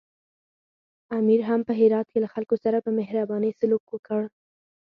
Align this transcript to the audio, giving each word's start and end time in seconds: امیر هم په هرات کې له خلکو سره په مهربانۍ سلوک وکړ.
امیر 1.17 1.41
هم 1.49 1.61
په 1.67 1.73
هرات 1.79 2.07
کې 2.11 2.19
له 2.23 2.29
خلکو 2.33 2.55
سره 2.63 2.77
په 2.85 2.91
مهربانۍ 2.99 3.51
سلوک 3.59 3.83
وکړ. 3.89 4.21